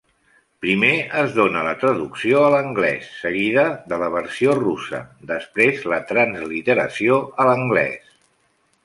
[0.65, 0.91] Primer
[1.23, 7.47] es dóna la traducció a l'anglès, seguida de la versió russa, després la transliteració a
[7.51, 8.11] l'anglès.